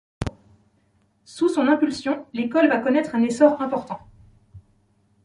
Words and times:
Sous 1.25 1.47
son 1.47 1.67
impulsion, 1.67 2.25
l'école 2.33 2.69
va 2.69 2.79
connaître 2.79 3.13
un 3.13 3.21
essor 3.21 3.61
important. 3.61 3.99